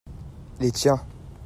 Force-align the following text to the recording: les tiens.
les 0.59 0.71
tiens. 0.71 1.05